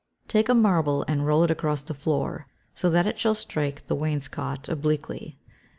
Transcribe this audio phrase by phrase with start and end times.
[0.27, 3.93] Take a marble and roll it across the floor, so that it shall strike the
[3.93, 5.37] wainscot obliquely.